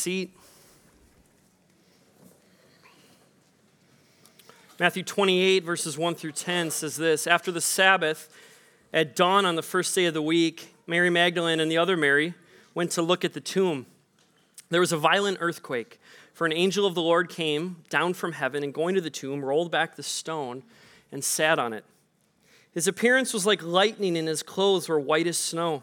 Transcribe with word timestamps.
seat. 0.00 0.34
Matthew 4.78 5.02
28, 5.02 5.62
verses 5.62 5.98
1 5.98 6.14
through 6.14 6.32
10 6.32 6.70
says 6.70 6.96
this 6.96 7.26
After 7.26 7.52
the 7.52 7.60
Sabbath, 7.60 8.34
at 8.94 9.14
dawn 9.14 9.44
on 9.44 9.56
the 9.56 9.62
first 9.62 9.94
day 9.94 10.06
of 10.06 10.14
the 10.14 10.22
week, 10.22 10.74
Mary 10.86 11.10
Magdalene 11.10 11.60
and 11.60 11.70
the 11.70 11.76
other 11.76 11.98
Mary 11.98 12.32
went 12.74 12.92
to 12.92 13.02
look 13.02 13.26
at 13.26 13.34
the 13.34 13.42
tomb. 13.42 13.84
There 14.70 14.80
was 14.80 14.90
a 14.90 14.96
violent 14.96 15.36
earthquake, 15.40 16.00
for 16.32 16.46
an 16.46 16.52
angel 16.54 16.86
of 16.86 16.94
the 16.94 17.02
Lord 17.02 17.28
came 17.28 17.84
down 17.90 18.14
from 18.14 18.32
heaven 18.32 18.64
and 18.64 18.72
going 18.72 18.94
to 18.94 19.02
the 19.02 19.10
tomb, 19.10 19.44
rolled 19.44 19.70
back 19.70 19.96
the 19.96 20.02
stone 20.02 20.62
and 21.12 21.22
sat 21.22 21.58
on 21.58 21.74
it. 21.74 21.84
His 22.72 22.88
appearance 22.88 23.34
was 23.34 23.44
like 23.44 23.62
lightning, 23.62 24.16
and 24.16 24.28
his 24.28 24.42
clothes 24.42 24.88
were 24.88 24.98
white 24.98 25.26
as 25.26 25.36
snow. 25.36 25.82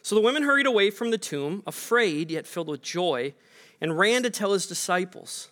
So 0.00 0.14
the 0.14 0.20
women 0.20 0.44
hurried 0.44 0.66
away 0.66 0.90
from 0.90 1.10
the 1.10 1.18
tomb, 1.18 1.62
afraid 1.66 2.30
yet 2.30 2.46
filled 2.46 2.68
with 2.68 2.82
joy, 2.82 3.34
and 3.80 3.98
ran 3.98 4.22
to 4.22 4.30
tell 4.30 4.52
his 4.52 4.66
disciples. 4.66 5.48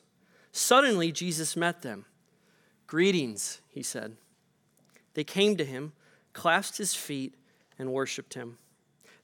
Suddenly 0.52 1.12
Jesus 1.12 1.56
met 1.56 1.82
them. 1.82 2.06
Greetings, 2.86 3.60
he 3.68 3.82
said. 3.82 4.16
They 5.14 5.24
came 5.24 5.56
to 5.56 5.64
him, 5.64 5.92
clasped 6.32 6.78
his 6.78 6.94
feet, 6.94 7.34
and 7.78 7.92
worshiped 7.92 8.34
him. 8.34 8.58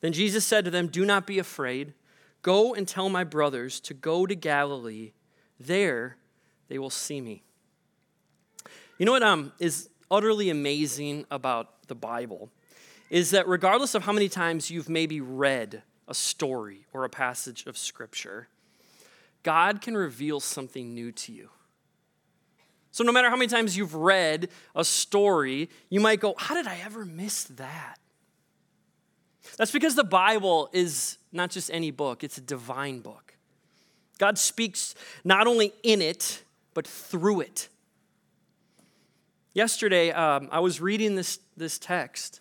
Then 0.01 0.13
Jesus 0.13 0.45
said 0.45 0.65
to 0.65 0.71
them, 0.71 0.89
Do 0.89 1.05
not 1.05 1.27
be 1.27 1.39
afraid. 1.39 1.95
Go 2.43 2.75
and 2.75 2.87
tell 2.87 3.09
my 3.09 3.25
brothers 3.25 3.81
to 3.81 3.95
go 3.95 4.27
to 4.27 4.35
Galilee. 4.35 5.13
There 5.59 6.17
they 6.69 6.79
will 6.79 6.91
see 6.91 7.21
me. 7.21 7.43
You 8.99 9.07
know 9.07 9.13
what 9.13 9.23
um, 9.23 9.53
is 9.59 9.89
utterly 10.11 10.51
amazing 10.51 11.27
about 11.31 11.89
the 11.89 11.95
Bible 11.95 12.51
is 13.11 13.31
that 13.31 13.47
regardless 13.47 13.95
of 13.95 14.05
how 14.05 14.13
many 14.13 14.29
times 14.29 14.71
you've 14.71 14.89
maybe 14.89 15.21
read 15.21 15.83
a 16.09 16.15
story 16.15 16.87
or 16.93 17.05
a 17.05 17.09
passage 17.09 17.67
of 17.67 17.77
Scripture, 17.77 18.49
God 19.43 19.81
can 19.81 19.97
reveal 19.97 20.41
something 20.41 20.95
new 20.95 21.13
to 21.13 21.33
you. 21.33 21.51
So, 22.91 23.05
no 23.05 23.13
matter 23.13 23.29
how 23.29 23.37
many 23.37 23.49
times 23.49 23.77
you've 23.77 23.95
read 23.95 24.49
a 24.75 24.85
story, 24.85 25.69
you 25.91 26.01
might 26.01 26.19
go, 26.19 26.35
How 26.39 26.55
did 26.55 26.67
I 26.67 26.79
ever 26.85 27.05
miss 27.05 27.45
that? 27.45 27.99
That's 29.59 29.71
because 29.71 29.95
the 29.95 30.05
Bible 30.05 30.69
is 30.73 31.19
not 31.31 31.51
just 31.51 31.71
any 31.71 31.91
book, 31.91 32.25
it's 32.25 32.39
a 32.39 32.43
divine 32.43 33.01
book. 33.01 33.37
God 34.19 34.39
speaks 34.39 34.95
not 35.25 35.47
only 35.47 35.73
in 35.83 36.01
it, 36.01 36.43
but 36.75 36.87
through 36.87 37.43
it. 37.43 37.69
Yesterday, 39.53 40.11
um, 40.11 40.49
I 40.51 40.61
was 40.61 40.81
reading 40.81 41.15
this, 41.15 41.39
this 41.57 41.79
text 41.79 42.41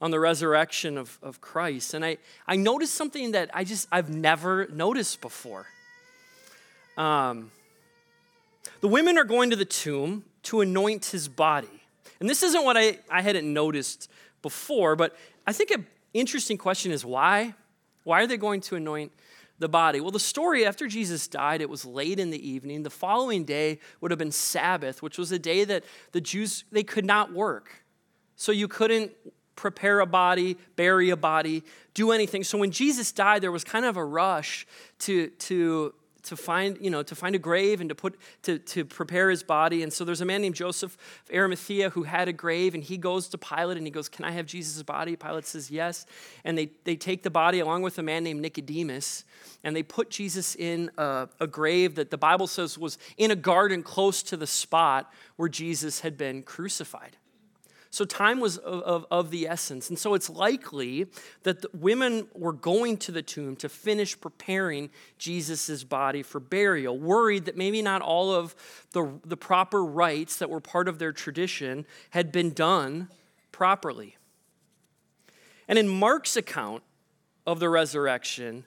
on 0.00 0.10
the 0.10 0.20
resurrection 0.20 0.96
of, 0.96 1.18
of 1.22 1.40
Christ, 1.40 1.94
and 1.94 2.04
I, 2.04 2.18
I 2.46 2.56
noticed 2.56 2.94
something 2.94 3.32
that 3.32 3.50
I 3.52 3.64
just, 3.64 3.88
I've 3.90 4.10
never 4.10 4.68
noticed 4.68 5.20
before. 5.20 5.66
Um, 6.96 7.50
the 8.80 8.88
women 8.88 9.18
are 9.18 9.24
going 9.24 9.50
to 9.50 9.56
the 9.56 9.64
tomb 9.64 10.24
to 10.44 10.60
anoint 10.60 11.06
his 11.06 11.28
body. 11.28 11.82
And 12.20 12.28
this 12.28 12.42
isn't 12.42 12.64
what 12.64 12.76
I, 12.76 12.98
I 13.10 13.22
hadn't 13.22 13.52
noticed 13.52 14.10
before, 14.42 14.96
but 14.96 15.16
I 15.46 15.52
think 15.52 15.70
an 15.70 15.86
interesting 16.14 16.58
question 16.58 16.92
is 16.92 17.04
why? 17.04 17.54
Why 18.04 18.22
are 18.22 18.26
they 18.26 18.36
going 18.36 18.60
to 18.62 18.76
anoint 18.76 19.12
the 19.58 19.68
body. 19.68 20.00
Well, 20.00 20.10
the 20.10 20.20
story 20.20 20.64
after 20.64 20.86
Jesus 20.86 21.26
died, 21.26 21.60
it 21.60 21.68
was 21.68 21.84
late 21.84 22.18
in 22.18 22.30
the 22.30 22.48
evening. 22.48 22.82
The 22.82 22.90
following 22.90 23.44
day 23.44 23.80
would 24.00 24.10
have 24.10 24.18
been 24.18 24.32
Sabbath, 24.32 25.02
which 25.02 25.18
was 25.18 25.32
a 25.32 25.38
day 25.38 25.64
that 25.64 25.84
the 26.12 26.20
Jews 26.20 26.64
they 26.70 26.84
could 26.84 27.04
not 27.04 27.32
work. 27.32 27.84
So 28.36 28.52
you 28.52 28.68
couldn't 28.68 29.12
prepare 29.58 29.98
a 29.98 30.06
body, 30.06 30.56
bury 30.76 31.10
a 31.10 31.16
body, 31.16 31.64
do 31.92 32.12
anything. 32.12 32.44
So 32.44 32.56
when 32.56 32.70
Jesus 32.70 33.10
died, 33.10 33.42
there 33.42 33.50
was 33.50 33.64
kind 33.64 33.84
of 33.84 33.96
a 33.96 34.04
rush 34.04 34.66
to 35.00 35.28
to 35.28 35.92
to 36.24 36.36
find, 36.36 36.78
you 36.80 36.90
know, 36.90 37.02
to 37.02 37.14
find 37.14 37.34
a 37.34 37.38
grave 37.38 37.80
and 37.80 37.88
to 37.88 37.94
put 37.94 38.16
to, 38.42 38.58
to 38.58 38.84
prepare 38.84 39.30
his 39.30 39.42
body. 39.42 39.82
And 39.82 39.92
so 39.92 40.04
there's 40.04 40.20
a 40.20 40.24
man 40.24 40.42
named 40.42 40.54
Joseph 40.54 40.96
of 40.96 41.34
Arimathea 41.34 41.90
who 41.90 42.04
had 42.04 42.28
a 42.28 42.32
grave, 42.32 42.74
and 42.74 42.84
he 42.84 42.98
goes 42.98 43.28
to 43.28 43.38
Pilate 43.38 43.76
and 43.76 43.86
he 43.86 43.90
goes, 43.90 44.08
Can 44.08 44.24
I 44.24 44.30
have 44.30 44.46
Jesus' 44.46 44.82
body? 44.84 45.16
Pilate 45.16 45.44
says 45.44 45.72
yes. 45.72 46.06
And 46.44 46.56
they, 46.56 46.70
they 46.84 46.94
take 46.94 47.24
the 47.24 47.30
body 47.30 47.58
along 47.58 47.82
with 47.82 47.98
a 47.98 48.02
man 48.02 48.22
named 48.22 48.40
Nicodemus, 48.40 49.24
and 49.64 49.74
they 49.74 49.82
put 49.82 50.08
Jesus 50.08 50.54
in 50.54 50.90
a, 50.98 51.28
a 51.40 51.48
grave 51.48 51.96
that 51.96 52.12
the 52.12 52.18
Bible 52.18 52.46
says 52.46 52.78
was 52.78 52.96
in 53.16 53.32
a 53.32 53.36
garden 53.36 53.82
close 53.82 54.22
to 54.24 54.36
the 54.36 54.46
spot 54.46 55.12
where 55.36 55.48
Jesus 55.48 56.00
had 56.00 56.16
been 56.16 56.44
crucified. 56.44 57.16
So 57.90 58.04
time 58.04 58.38
was 58.40 58.58
of, 58.58 58.82
of, 58.82 59.06
of, 59.10 59.30
the 59.30 59.48
essence. 59.48 59.88
And 59.88 59.98
so 59.98 60.14
it's 60.14 60.28
likely 60.28 61.06
that 61.44 61.62
the 61.62 61.70
women 61.72 62.28
were 62.34 62.52
going 62.52 62.98
to 62.98 63.12
the 63.12 63.22
tomb 63.22 63.56
to 63.56 63.68
finish 63.68 64.18
preparing 64.20 64.90
Jesus' 65.16 65.84
body 65.84 66.22
for 66.22 66.38
burial, 66.38 66.98
worried 66.98 67.46
that 67.46 67.56
maybe 67.56 67.80
not 67.80 68.02
all 68.02 68.32
of 68.32 68.54
the, 68.92 69.18
the 69.24 69.36
proper 69.36 69.82
rites 69.82 70.36
that 70.36 70.50
were 70.50 70.60
part 70.60 70.86
of 70.86 70.98
their 70.98 71.12
tradition 71.12 71.86
had 72.10 72.30
been 72.30 72.52
done 72.52 73.08
properly. 73.52 74.16
And 75.66 75.78
in 75.78 75.88
Mark's 75.88 76.36
account 76.36 76.82
of 77.46 77.58
the 77.58 77.68
resurrection, 77.70 78.64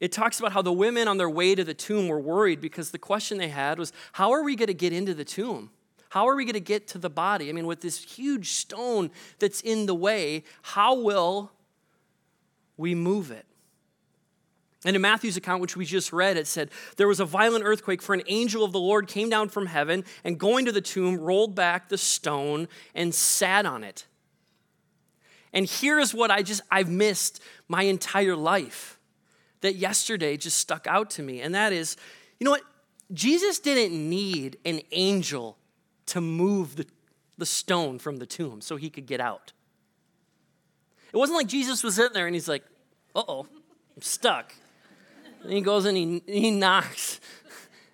it 0.00 0.12
talks 0.12 0.38
about 0.38 0.52
how 0.52 0.62
the 0.62 0.72
women 0.72 1.08
on 1.08 1.18
their 1.18 1.30
way 1.30 1.54
to 1.54 1.64
the 1.64 1.74
tomb 1.74 2.08
were 2.08 2.20
worried 2.20 2.60
because 2.60 2.90
the 2.90 2.98
question 2.98 3.38
they 3.38 3.48
had 3.48 3.78
was, 3.78 3.92
How 4.12 4.32
are 4.32 4.42
we 4.42 4.56
going 4.56 4.66
to 4.68 4.74
get 4.74 4.92
into 4.92 5.14
the 5.14 5.24
tomb? 5.24 5.70
How 6.16 6.30
are 6.30 6.34
we 6.34 6.46
going 6.46 6.54
to 6.54 6.60
get 6.60 6.86
to 6.88 6.98
the 6.98 7.10
body? 7.10 7.50
I 7.50 7.52
mean, 7.52 7.66
with 7.66 7.82
this 7.82 8.02
huge 8.02 8.52
stone 8.52 9.10
that's 9.38 9.60
in 9.60 9.84
the 9.84 9.94
way, 9.94 10.44
how 10.62 10.98
will 10.98 11.52
we 12.78 12.94
move 12.94 13.30
it? 13.30 13.44
And 14.86 14.96
in 14.96 15.02
Matthew's 15.02 15.36
account, 15.36 15.60
which 15.60 15.76
we 15.76 15.84
just 15.84 16.14
read, 16.14 16.38
it 16.38 16.46
said, 16.46 16.70
There 16.96 17.06
was 17.06 17.20
a 17.20 17.26
violent 17.26 17.66
earthquake, 17.66 18.00
for 18.00 18.14
an 18.14 18.22
angel 18.28 18.64
of 18.64 18.72
the 18.72 18.80
Lord 18.80 19.08
came 19.08 19.28
down 19.28 19.50
from 19.50 19.66
heaven 19.66 20.06
and 20.24 20.40
going 20.40 20.64
to 20.64 20.72
the 20.72 20.80
tomb, 20.80 21.18
rolled 21.18 21.54
back 21.54 21.90
the 21.90 21.98
stone 21.98 22.66
and 22.94 23.14
sat 23.14 23.66
on 23.66 23.84
it. 23.84 24.06
And 25.52 25.68
here's 25.68 26.14
what 26.14 26.30
I 26.30 26.40
just, 26.40 26.62
I've 26.70 26.88
missed 26.88 27.42
my 27.68 27.82
entire 27.82 28.36
life 28.36 28.98
that 29.60 29.74
yesterday 29.74 30.38
just 30.38 30.56
stuck 30.56 30.86
out 30.86 31.10
to 31.10 31.22
me. 31.22 31.42
And 31.42 31.54
that 31.54 31.74
is, 31.74 31.98
you 32.40 32.46
know 32.46 32.52
what? 32.52 32.62
Jesus 33.12 33.58
didn't 33.58 34.08
need 34.08 34.56
an 34.64 34.80
angel 34.92 35.58
to 36.06 36.20
move 36.20 36.76
the, 36.76 36.86
the 37.38 37.46
stone 37.46 37.98
from 37.98 38.16
the 38.16 38.26
tomb 38.26 38.60
so 38.60 38.76
he 38.76 38.90
could 38.90 39.06
get 39.06 39.20
out. 39.20 39.52
It 41.12 41.16
wasn't 41.16 41.38
like 41.38 41.46
Jesus 41.46 41.82
was 41.82 41.98
in 41.98 42.12
there 42.12 42.26
and 42.26 42.34
he's 42.34 42.48
like, 42.48 42.64
uh 43.14 43.22
oh, 43.26 43.46
I'm 43.96 44.02
stuck. 44.02 44.54
And 45.42 45.52
he 45.52 45.60
goes 45.60 45.84
and 45.84 45.96
he, 45.96 46.22
he 46.26 46.50
knocks. 46.50 47.20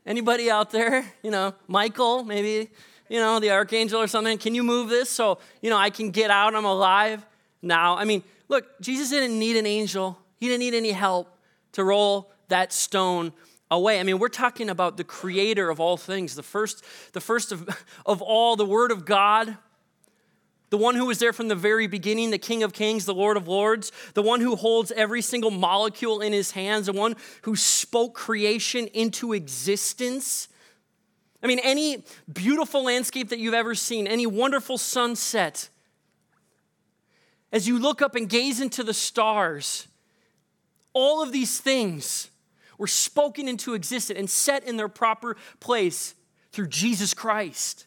Anybody 0.07 0.51
out 0.51 0.71
there? 0.71 1.05
You 1.23 1.31
know, 1.31 1.55
Michael, 1.69 2.25
maybe, 2.25 2.71
you 3.09 3.21
know, 3.21 3.39
the 3.39 3.51
archangel 3.51 4.01
or 4.01 4.07
something. 4.07 4.39
Can 4.39 4.55
you 4.55 4.63
move 4.63 4.89
this 4.89 5.09
so, 5.11 5.39
you 5.61 5.71
know, 5.71 5.77
I 5.77 5.91
can 5.91 6.11
get 6.11 6.31
out? 6.31 6.55
I'm 6.55 6.65
alive 6.65 7.25
now. 7.61 7.97
I 7.97 8.05
mean, 8.05 8.25
look, 8.49 8.81
Jesus 8.81 9.11
didn't 9.11 9.39
need 9.39 9.57
an 9.57 9.67
angel, 9.67 10.19
he 10.39 10.49
didn't 10.49 10.61
need 10.61 10.75
any 10.75 10.93
help 10.93 11.37
to 11.73 11.85
roll 11.85 12.33
that 12.49 12.73
stone 12.73 13.33
away. 13.73 13.99
I 13.99 14.03
mean, 14.03 14.19
we're 14.19 14.29
talking 14.29 14.69
about 14.69 14.97
the 14.97 15.05
creator 15.05 15.71
of 15.71 15.81
all 15.81 15.97
things, 15.97 16.35
the 16.35 16.43
first, 16.43 16.85
the 17.13 17.21
first 17.21 17.53
of, 17.53 17.69
of 18.07 18.23
all, 18.23 18.57
the 18.57 18.65
Word 18.65 18.91
of 18.91 19.05
God, 19.05 19.57
the 20.71 20.79
one 20.79 20.95
who 20.95 21.07
was 21.07 21.19
there 21.19 21.33
from 21.33 21.49
the 21.49 21.55
very 21.55 21.87
beginning, 21.87 22.31
the 22.31 22.39
King 22.39 22.63
of 22.63 22.73
Kings, 22.73 23.05
the 23.05 23.15
Lord 23.15 23.37
of 23.37 23.49
Lords, 23.49 23.93
the 24.15 24.23
one 24.23 24.41
who 24.41 24.57
holds 24.57 24.91
every 24.93 25.21
single 25.21 25.51
molecule 25.51 26.21
in 26.21 26.33
his 26.33 26.53
hands, 26.53 26.87
the 26.87 26.93
one 26.93 27.15
who 27.43 27.57
spoke 27.57 28.15
creation 28.15 28.87
into 28.89 29.33
existence. 29.33 30.49
I 31.43 31.47
mean, 31.47 31.61
any 31.63 32.05
beautiful 32.33 32.85
landscape 32.85 33.29
that 33.31 33.39
you've 33.39 33.53
ever 33.53 33.75
seen, 33.75 34.07
any 34.07 34.27
wonderful 34.27 34.79
sunset, 34.79 35.69
as 37.53 37.69
you 37.69 37.79
look 37.79 38.01
up 38.01 38.15
and 38.15 38.29
gaze 38.29 38.61
into 38.61 38.83
the 38.83 38.95
stars, 38.95 39.89
all 40.95 41.23
of 41.23 41.33
these 41.33 41.61
things 41.61 42.31
were 42.79 42.87
spoken 42.87 43.49
into 43.49 43.75
existence 43.75 44.19
and 44.19 44.29
set 44.29 44.65
in 44.65 44.77
their 44.77 44.89
proper 44.89 45.37
place 45.61 46.15
through 46.53 46.69
Jesus 46.69 47.15
Christ. 47.15 47.87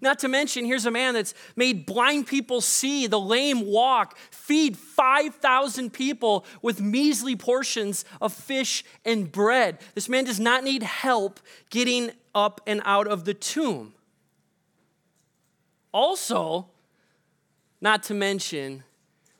Not 0.00 0.18
to 0.20 0.28
mention, 0.28 0.64
here's 0.64 0.86
a 0.86 0.90
man 0.90 1.14
that's 1.14 1.34
made 1.56 1.86
blind 1.86 2.26
people 2.26 2.60
see, 2.60 3.06
the 3.06 3.20
lame 3.20 3.66
walk, 3.66 4.16
feed 4.30 4.76
5,000 4.76 5.92
people 5.92 6.44
with 6.62 6.80
measly 6.80 7.36
portions 7.36 8.04
of 8.20 8.32
fish 8.32 8.84
and 9.04 9.30
bread. 9.30 9.78
This 9.94 10.08
man 10.08 10.24
does 10.24 10.40
not 10.40 10.64
need 10.64 10.82
help 10.82 11.40
getting 11.70 12.10
up 12.34 12.60
and 12.66 12.82
out 12.84 13.06
of 13.06 13.24
the 13.24 13.34
tomb. 13.34 13.92
Also, 15.92 16.66
not 17.80 18.02
to 18.04 18.14
mention, 18.14 18.82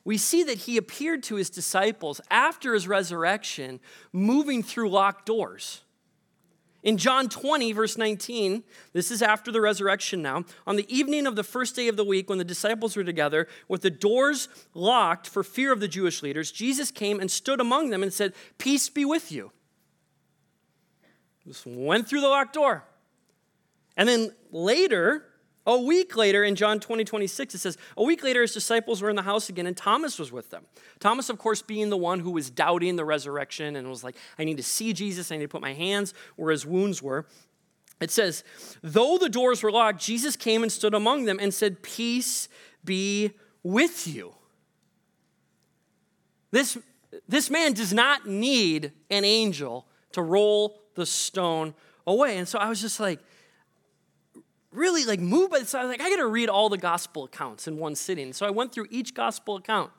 we 0.05 0.17
see 0.17 0.43
that 0.43 0.59
he 0.59 0.77
appeared 0.77 1.23
to 1.23 1.35
his 1.35 1.49
disciples 1.49 2.21
after 2.29 2.73
his 2.73 2.87
resurrection, 2.87 3.79
moving 4.13 4.63
through 4.63 4.89
locked 4.89 5.25
doors. 5.25 5.81
In 6.83 6.97
John 6.97 7.27
20, 7.29 7.71
verse 7.71 7.97
19, 7.97 8.63
this 8.93 9.09
is 9.09 9.23
after 9.23 9.51
the 9.51 9.59
resurrection 9.59 10.21
now, 10.21 10.45
on 10.67 10.75
the 10.75 10.95
evening 10.95 11.25
of 11.25 11.35
the 11.35 11.43
first 11.43 11.75
day 11.75 11.87
of 11.87 11.97
the 11.97 12.05
week, 12.05 12.29
when 12.29 12.37
the 12.37 12.43
disciples 12.43 12.95
were 12.95 13.03
together, 13.03 13.47
with 13.67 13.81
the 13.81 13.89
doors 13.89 14.47
locked 14.75 15.27
for 15.27 15.43
fear 15.43 15.73
of 15.73 15.79
the 15.79 15.87
Jewish 15.87 16.21
leaders, 16.21 16.51
Jesus 16.51 16.91
came 16.91 17.19
and 17.19 17.31
stood 17.31 17.59
among 17.59 17.89
them 17.89 18.03
and 18.03 18.13
said, 18.13 18.33
Peace 18.59 18.87
be 18.87 19.03
with 19.03 19.31
you. 19.31 19.51
Just 21.47 21.65
went 21.65 22.07
through 22.07 22.21
the 22.21 22.27
locked 22.27 22.53
door. 22.53 22.83
And 23.97 24.07
then 24.07 24.35
later, 24.51 25.25
a 25.65 25.79
week 25.79 26.15
later, 26.15 26.43
in 26.43 26.55
John 26.55 26.79
20, 26.79 27.03
26, 27.03 27.55
it 27.55 27.57
says, 27.57 27.77
A 27.97 28.03
week 28.03 28.23
later, 28.23 28.41
his 28.41 28.53
disciples 28.53 29.01
were 29.01 29.09
in 29.09 29.15
the 29.15 29.23
house 29.23 29.49
again, 29.49 29.65
and 29.65 29.75
Thomas 29.75 30.19
was 30.19 30.31
with 30.31 30.51
them. 30.51 30.65
Thomas, 30.99 31.29
of 31.29 31.39
course, 31.39 31.61
being 31.61 31.89
the 31.89 31.97
one 31.97 32.19
who 32.19 32.31
was 32.31 32.49
doubting 32.49 32.95
the 32.95 33.05
resurrection 33.05 33.75
and 33.75 33.89
was 33.89 34.03
like, 34.03 34.15
I 34.37 34.43
need 34.43 34.57
to 34.57 34.63
see 34.63 34.93
Jesus, 34.93 35.31
I 35.31 35.37
need 35.37 35.43
to 35.43 35.49
put 35.49 35.61
my 35.61 35.73
hands 35.73 36.13
where 36.35 36.51
his 36.51 36.65
wounds 36.65 37.01
were. 37.01 37.25
It 37.99 38.11
says, 38.11 38.43
Though 38.83 39.17
the 39.17 39.29
doors 39.29 39.63
were 39.63 39.71
locked, 39.71 40.01
Jesus 40.01 40.35
came 40.35 40.61
and 40.61 40.71
stood 40.71 40.93
among 40.93 41.25
them 41.25 41.39
and 41.39 41.53
said, 41.53 41.81
Peace 41.81 42.47
be 42.83 43.31
with 43.63 44.07
you. 44.07 44.35
This, 46.51 46.77
this 47.27 47.49
man 47.49 47.73
does 47.73 47.91
not 47.91 48.27
need 48.27 48.91
an 49.09 49.25
angel 49.25 49.87
to 50.11 50.21
roll 50.21 50.79
the 50.93 51.05
stone 51.05 51.73
away. 52.05 52.37
And 52.37 52.47
so 52.47 52.59
I 52.59 52.69
was 52.69 52.79
just 52.79 52.99
like, 52.99 53.19
really 54.75 55.05
like 55.05 55.19
moved 55.19 55.51
by 55.51 55.59
this. 55.59 55.73
I 55.73 55.81
was 55.83 55.89
like, 55.89 56.01
I 56.01 56.09
got 56.09 56.17
to 56.17 56.27
read 56.27 56.49
all 56.49 56.69
the 56.69 56.77
gospel 56.77 57.23
accounts 57.23 57.67
in 57.67 57.77
one 57.77 57.95
sitting. 57.95 58.33
So 58.33 58.45
I 58.45 58.49
went 58.49 58.71
through 58.71 58.87
each 58.89 59.13
gospel 59.13 59.55
account 59.55 59.91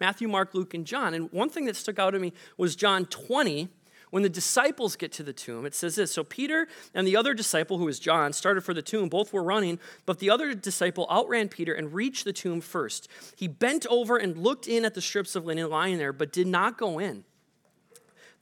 Matthew, 0.00 0.28
Mark, 0.28 0.54
Luke, 0.54 0.74
and 0.74 0.84
John. 0.86 1.14
And 1.14 1.30
one 1.32 1.48
thing 1.48 1.66
that 1.66 1.76
stuck 1.76 1.98
out 1.98 2.10
to 2.10 2.18
me 2.18 2.32
was 2.56 2.76
John 2.76 3.06
20. 3.06 3.68
When 4.10 4.22
the 4.22 4.28
disciples 4.28 4.94
get 4.94 5.10
to 5.12 5.24
the 5.24 5.32
tomb, 5.32 5.66
it 5.66 5.74
says 5.74 5.96
this 5.96 6.12
So 6.12 6.22
Peter 6.22 6.68
and 6.94 7.04
the 7.04 7.16
other 7.16 7.34
disciple, 7.34 7.78
who 7.78 7.86
was 7.86 7.98
John, 7.98 8.32
started 8.32 8.60
for 8.60 8.72
the 8.72 8.82
tomb. 8.82 9.08
Both 9.08 9.32
were 9.32 9.42
running, 9.42 9.80
but 10.06 10.20
the 10.20 10.30
other 10.30 10.54
disciple 10.54 11.08
outran 11.10 11.48
Peter 11.48 11.74
and 11.74 11.92
reached 11.92 12.24
the 12.24 12.32
tomb 12.32 12.60
first. 12.60 13.08
He 13.34 13.48
bent 13.48 13.86
over 13.90 14.16
and 14.16 14.38
looked 14.38 14.68
in 14.68 14.84
at 14.84 14.94
the 14.94 15.00
strips 15.00 15.34
of 15.34 15.46
linen 15.46 15.68
lying 15.68 15.98
there, 15.98 16.12
but 16.12 16.32
did 16.32 16.46
not 16.46 16.78
go 16.78 17.00
in. 17.00 17.24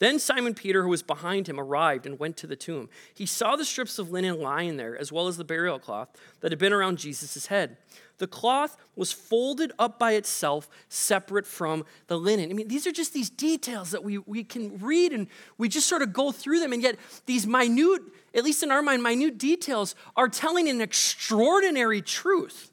Then 0.02 0.18
Simon 0.18 0.54
Peter, 0.54 0.82
who 0.82 0.88
was 0.88 1.04
behind 1.04 1.48
him, 1.48 1.60
arrived 1.60 2.06
and 2.06 2.18
went 2.18 2.36
to 2.38 2.48
the 2.48 2.56
tomb. 2.56 2.88
He 3.14 3.24
saw 3.24 3.54
the 3.54 3.64
strips 3.64 4.00
of 4.00 4.10
linen 4.10 4.40
lying 4.40 4.76
there, 4.76 4.98
as 4.98 5.12
well 5.12 5.28
as 5.28 5.36
the 5.36 5.44
burial 5.44 5.78
cloth 5.78 6.08
that 6.40 6.50
had 6.50 6.58
been 6.58 6.72
around 6.72 6.98
Jesus' 6.98 7.46
head. 7.46 7.76
The 8.18 8.26
cloth 8.26 8.76
was 8.96 9.12
folded 9.12 9.70
up 9.78 10.00
by 10.00 10.14
itself, 10.14 10.68
separate 10.88 11.46
from 11.46 11.84
the 12.08 12.18
linen. 12.18 12.50
I 12.50 12.52
mean, 12.52 12.66
these 12.66 12.84
are 12.84 12.90
just 12.90 13.12
these 13.12 13.30
details 13.30 13.92
that 13.92 14.02
we, 14.02 14.18
we 14.18 14.42
can 14.42 14.76
read 14.80 15.12
and 15.12 15.28
we 15.56 15.68
just 15.68 15.86
sort 15.86 16.02
of 16.02 16.12
go 16.12 16.32
through 16.32 16.58
them. 16.58 16.72
And 16.72 16.82
yet, 16.82 16.96
these 17.26 17.46
minute, 17.46 18.02
at 18.34 18.42
least 18.42 18.64
in 18.64 18.72
our 18.72 18.82
mind, 18.82 19.04
minute 19.04 19.38
details 19.38 19.94
are 20.16 20.28
telling 20.28 20.68
an 20.68 20.80
extraordinary 20.80 22.02
truth. 22.02 22.72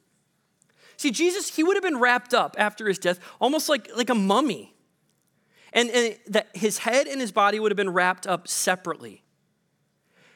See, 0.97 1.11
Jesus, 1.11 1.55
he 1.55 1.61
would 1.61 1.75
have 1.75 1.83
been 1.83 1.99
wrapped 1.99 2.33
up 2.33 2.55
after 2.57 2.87
his 2.87 2.97
death, 2.97 3.19
almost 3.39 3.69
like, 3.69 3.87
like 3.95 4.09
a 4.09 4.15
mummy. 4.15 4.73
And, 5.73 5.89
and 5.91 6.17
that 6.27 6.49
his 6.53 6.79
head 6.79 7.07
and 7.07 7.21
his 7.21 7.31
body 7.31 7.59
would 7.59 7.71
have 7.71 7.77
been 7.77 7.91
wrapped 7.91 8.25
up 8.25 8.47
separately. 8.47 9.23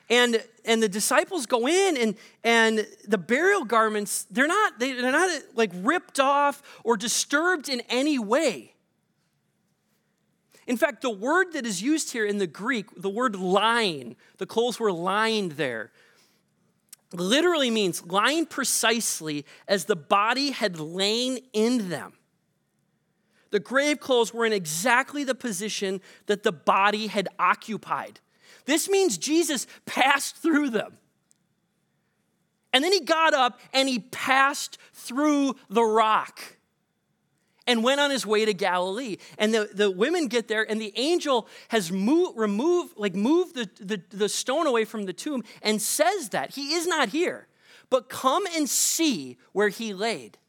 And, 0.09 0.43
and 0.65 0.83
the 0.83 0.89
disciples 0.89 1.45
go 1.45 1.67
in 1.67 1.97
and, 1.97 2.15
and 2.43 2.85
the 3.07 3.17
burial 3.17 3.63
garments, 3.65 4.27
they're 4.29 4.47
not, 4.47 4.79
they, 4.79 4.93
they're 4.93 5.11
not 5.11 5.41
like 5.55 5.71
ripped 5.73 6.19
off 6.19 6.61
or 6.83 6.97
disturbed 6.97 7.69
in 7.69 7.81
any 7.89 8.19
way. 8.19 8.73
In 10.67 10.77
fact, 10.77 11.01
the 11.01 11.09
word 11.09 11.53
that 11.53 11.65
is 11.65 11.81
used 11.81 12.11
here 12.11 12.25
in 12.25 12.37
the 12.37 12.47
Greek, 12.47 12.85
the 12.95 13.09
word 13.09 13.35
lying, 13.35 14.15
the 14.37 14.45
clothes 14.45 14.79
were 14.79 14.91
lined 14.91 15.53
there, 15.53 15.91
literally 17.11 17.69
means 17.69 18.05
lying 18.05 18.45
precisely 18.45 19.45
as 19.67 19.85
the 19.85 19.95
body 19.95 20.51
had 20.51 20.79
lain 20.79 21.39
in 21.53 21.89
them 21.89 22.13
the 23.53 23.59
grave 23.59 23.99
clothes 23.99 24.33
were 24.33 24.47
in 24.47 24.51
exactly 24.51 25.23
the 25.23 25.35
position 25.35 26.01
that 26.25 26.41
the 26.41 26.51
body 26.51 27.05
had 27.05 27.27
occupied. 27.37 28.19
This 28.65 28.89
means 28.89 29.15
Jesus 29.15 29.67
passed 29.85 30.37
through 30.37 30.71
them. 30.71 30.97
And 32.73 32.83
then 32.83 32.91
he 32.91 33.01
got 33.01 33.35
up 33.35 33.59
and 33.71 33.87
he 33.87 33.99
passed 33.99 34.79
through 34.93 35.55
the 35.69 35.83
rock 35.83 36.41
and 37.67 37.83
went 37.83 38.01
on 38.01 38.09
his 38.09 38.25
way 38.25 38.43
to 38.43 38.55
Galilee. 38.55 39.17
And 39.37 39.53
the, 39.53 39.69
the 39.71 39.91
women 39.91 40.29
get 40.29 40.47
there, 40.47 40.67
and 40.67 40.81
the 40.81 40.91
angel 40.95 41.47
has 41.67 41.91
moved, 41.91 42.35
removed, 42.35 42.97
like 42.97 43.13
moved 43.13 43.53
the, 43.53 43.69
the, 43.79 44.01
the 44.09 44.29
stone 44.29 44.65
away 44.65 44.83
from 44.83 45.05
the 45.05 45.13
tomb 45.13 45.43
and 45.61 45.79
says 45.79 46.29
that 46.29 46.55
he 46.55 46.73
is 46.73 46.87
not 46.87 47.09
here, 47.09 47.45
but 47.91 48.09
come 48.09 48.47
and 48.55 48.67
see 48.67 49.37
where 49.51 49.69
he 49.69 49.93
laid. 49.93 50.39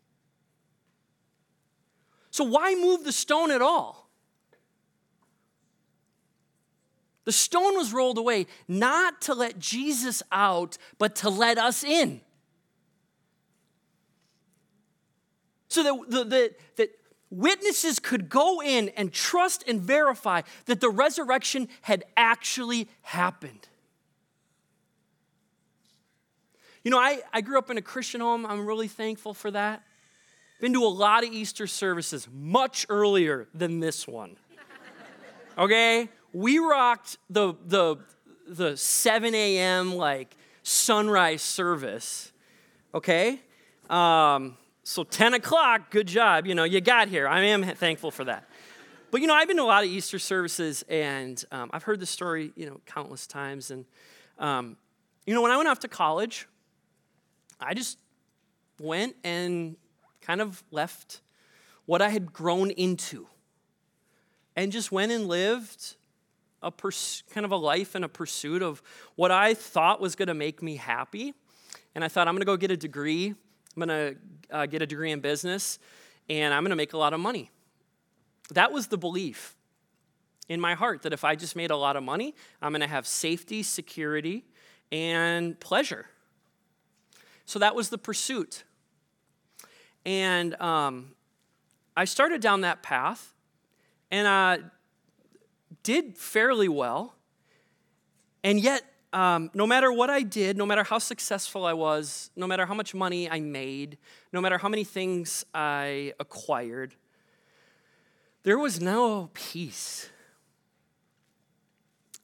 So, 2.35 2.43
why 2.43 2.75
move 2.75 3.05
the 3.05 3.13
stone 3.13 3.53
at 3.53 3.63
all? 3.63 4.11
The 7.27 7.31
stone 7.31 7.77
was 7.77 7.93
rolled 7.93 8.19
away 8.19 8.49
not 8.67 9.21
to 9.23 9.35
let 9.35 9.61
Jesus 9.61 10.21
out, 10.33 10.77
but 10.99 11.15
to 11.15 11.31
let 11.31 11.59
us 11.59 11.85
in. 11.85 12.21
So 15.69 15.85
that, 15.85 16.29
the, 16.29 16.55
that 16.75 16.89
witnesses 17.31 18.01
could 18.01 18.29
go 18.29 18.61
in 18.61 18.89
and 18.97 19.13
trust 19.13 19.63
and 19.69 19.81
verify 19.81 20.43
that 20.65 20.81
the 20.81 20.91
resurrection 20.91 21.69
had 21.83 22.03
actually 22.17 22.89
happened. 23.03 23.69
You 26.83 26.91
know, 26.91 26.99
I, 26.99 27.21
I 27.33 27.43
grew 27.43 27.59
up 27.59 27.71
in 27.71 27.79
a 27.79 27.83
Christian 27.83 28.21
home. 28.21 28.45
I'm 28.45 28.67
really 28.67 28.89
thankful 28.89 29.35
for 29.35 29.53
that. 29.53 29.85
Been 30.61 30.73
to 30.73 30.85
a 30.85 30.87
lot 30.87 31.25
of 31.25 31.31
Easter 31.33 31.67
services 31.67 32.29
much 32.33 32.87
earlier 32.89 33.49
than 33.55 33.81
this 33.81 34.07
one. 34.07 34.37
Okay? 35.59 36.09
We 36.33 36.59
rocked 36.59 37.19
the, 37.31 37.55
the, 37.67 37.97
the 38.47 38.77
7 38.77 39.35
a.m. 39.35 39.95
like 39.95 40.37
sunrise 40.63 41.43
service. 41.43 42.33
Okay? 42.95 43.41
Um, 43.91 44.57
so 44.83 45.05
10 45.05 45.35
o'clock, 45.35 45.91
good 45.91 46.07
job. 46.07 46.47
You 46.47 46.55
know, 46.55 46.65
you 46.65 46.81
got 46.81 47.09
here. 47.09 47.27
I 47.27 47.45
am 47.45 47.63
thankful 47.63 48.11
for 48.11 48.25
that. 48.25 48.49
But 49.11 49.21
you 49.21 49.29
know, 49.29 49.35
I've 49.35 49.47
been 49.47 49.59
to 49.59 49.63
a 49.63 49.65
lot 49.65 49.85
of 49.85 49.91
Easter 49.91 50.19
services, 50.19 50.85
and 50.89 51.43
um, 51.53 51.71
I've 51.73 51.85
heard 51.85 52.01
the 52.01 52.07
story, 52.07 52.53
you 52.57 52.67
know, 52.67 52.81
countless 52.85 53.29
times. 53.29 53.71
And 53.71 53.85
um, 54.41 54.77
you 55.25 55.35
know, 55.35 55.41
when 55.41 55.53
I 55.53 55.57
went 55.57 55.69
off 55.69 55.79
to 55.81 55.89
college, 55.89 56.49
I 57.61 57.75
just 57.75 57.97
went 58.81 59.15
and 59.23 59.77
kind 60.25 60.41
of 60.41 60.63
left 60.71 61.21
what 61.87 62.01
I 62.01 62.09
had 62.09 62.33
grown 62.33 62.71
into 62.71 63.27
and 64.57 64.73
just 64.73 64.91
went 64.91 65.13
and 65.13 65.27
lived 65.27 65.97
a 66.63 66.71
pers- 66.71 67.23
kind 67.31 67.45
of 67.45 67.53
a 67.53 67.57
life 67.57 67.95
and 67.95 68.05
a 68.05 68.09
pursuit 68.09 68.63
of 68.63 68.83
what 69.17 69.31
I 69.31 69.55
thought 69.55 70.01
was 70.01 70.17
going 70.17 70.29
to 70.29 70.35
make 70.35 70.63
me 70.63 70.77
happy. 70.77 71.35
And 71.95 72.03
I 72.03 72.09
thought, 72.09 72.27
I'm 72.27 72.35
going 72.35 72.41
to 72.41 72.47
go 72.47 72.57
get 72.57 72.71
a 72.71 72.77
degree. 72.77 73.35
I'm 73.77 73.87
going 73.87 73.89
to 73.89 74.17
uh, 74.51 74.67
get 74.67 74.83
a 74.83 74.87
degree 74.87 75.11
in 75.11 75.21
business, 75.21 75.79
and 76.31 76.55
I'm 76.55 76.63
going 76.63 76.71
to 76.71 76.77
make 76.77 76.93
a 76.93 76.99
lot 76.99 77.13
of 77.13 77.21
money. 77.21 77.51
That 78.51 78.73
was 78.73 78.87
the 78.87 78.99
belief 78.99 79.57
in 80.49 80.61
my 80.61 80.75
heart 80.75 81.03
that 81.03 81.13
if 81.13 81.25
I 81.25 81.35
just 81.35 81.57
made 81.57 81.71
a 81.71 81.77
lot 81.77 81.97
of 81.97 82.03
money, 82.03 82.35
I'm 82.63 82.73
going 82.73 82.83
to 82.83 82.87
have 82.87 83.07
safety, 83.07 83.63
security, 83.63 84.45
and 84.93 85.59
pleasure. 85.59 86.07
So 87.47 87.59
that 87.59 87.75
was 87.75 87.89
the 87.91 87.99
pursuit. 87.99 88.65
And 90.05 90.61
um, 90.61 91.15
I 91.97 92.05
started 92.05 92.41
down 92.41 92.63
that 92.63 92.83
path 92.83 93.35
and 94.11 94.29
I 94.29 94.59
did 95.83 96.19
fairly 96.19 96.69
well. 96.69 97.15
And 98.43 98.61
yet, 98.61 98.83
um, 99.13 99.51
no 99.55 99.67
matter 99.67 99.93
what 99.93 100.11
I 100.11 100.23
did, 100.23 100.57
no 100.57 100.67
matter 100.67 100.83
how 100.83 100.99
successful 100.99 101.65
I 101.65 101.73
was, 101.73 102.31
no 102.37 102.47
matter 102.47 102.67
how 102.67 102.75
much 102.75 102.95
money 102.95 103.31
I 103.31 103.41
made, 103.41 103.97
no 104.33 104.41
matter 104.41 104.59
how 104.59 104.69
many 104.69 104.85
things 104.85 105.45
I 105.55 106.13
acquired, 106.19 106.95
there 108.43 108.59
was 108.59 108.81
no 108.81 109.31
peace. 109.33 110.11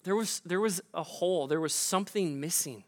There 0.02 0.16
was, 0.16 0.40
there 0.44 0.60
was 0.60 0.80
a 0.92 1.02
hole, 1.02 1.46
there 1.46 1.60
was 1.60 1.74
something 1.74 2.40
missing. 2.40 2.84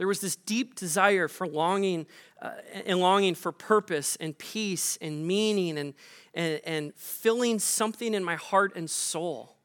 There 0.00 0.08
was 0.08 0.22
this 0.22 0.34
deep 0.34 0.76
desire 0.76 1.28
for 1.28 1.46
longing 1.46 2.06
uh, 2.40 2.52
and 2.86 3.00
longing 3.00 3.34
for 3.34 3.52
purpose 3.52 4.16
and 4.18 4.36
peace 4.38 4.96
and 5.02 5.26
meaning 5.26 5.76
and, 5.76 5.92
and, 6.32 6.58
and 6.64 6.94
filling 6.94 7.58
something 7.58 8.14
in 8.14 8.24
my 8.24 8.36
heart 8.36 8.72
and 8.76 8.88
soul 8.88 9.56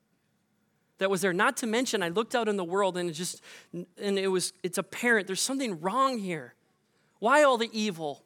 that 0.97 1.09
was 1.09 1.21
there. 1.21 1.31
Not 1.31 1.55
to 1.55 1.67
mention, 1.67 2.03
I 2.03 2.09
looked 2.09 2.35
out 2.35 2.49
in 2.49 2.57
the 2.57 2.65
world 2.65 2.97
and 2.97 3.09
it 3.09 3.13
just, 3.13 3.41
and 3.71 4.19
it 4.19 4.27
was, 4.27 4.51
it's 4.61 4.77
apparent 4.77 5.25
there's 5.25 5.39
something 5.39 5.79
wrong 5.79 6.19
here. 6.19 6.53
Why 7.19 7.43
all 7.43 7.57
the 7.57 7.69
evil? 7.71 8.21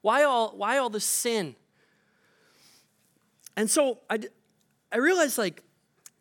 Why 0.00 0.22
all, 0.22 0.50
why 0.56 0.78
all 0.78 0.90
the 0.90 1.00
sin? 1.00 1.56
And 3.56 3.68
so 3.68 3.98
I, 4.08 4.20
I 4.92 4.98
realized 4.98 5.38
like, 5.38 5.64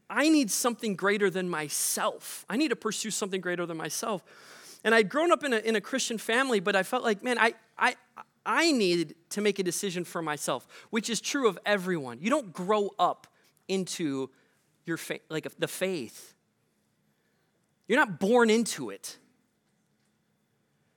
I 0.09 0.29
need 0.29 0.49
something 0.49 0.95
greater 0.95 1.29
than 1.29 1.47
myself. 1.47 2.43
I 2.49 2.57
need 2.57 2.69
to 2.69 2.75
pursue 2.75 3.11
something 3.11 3.39
greater 3.39 3.67
than 3.67 3.77
myself. 3.77 4.23
And 4.83 4.93
I'd 4.93 5.09
grown 5.09 5.31
up 5.31 5.43
in 5.43 5.53
a, 5.53 5.57
in 5.57 5.75
a 5.75 5.81
Christian 5.81 6.17
family, 6.17 6.59
but 6.59 6.75
I 6.75 6.83
felt 6.83 7.03
like, 7.03 7.23
man, 7.23 7.37
I, 7.39 7.53
I, 7.77 7.95
I 8.45 8.71
needed 8.71 9.15
to 9.31 9.41
make 9.41 9.59
a 9.59 9.63
decision 9.63 10.03
for 10.03 10.21
myself, 10.21 10.67
which 10.89 11.09
is 11.09 11.19
true 11.19 11.47
of 11.47 11.59
everyone. 11.65 12.19
You 12.21 12.29
don't 12.29 12.53
grow 12.53 12.91
up 12.97 13.27
into 13.67 14.29
your 14.85 14.97
fa- 14.97 15.19
like 15.29 15.47
the 15.59 15.67
faith. 15.67 16.33
You're 17.87 17.99
not 17.99 18.19
born 18.19 18.49
into 18.49 18.89
it. 18.89 19.17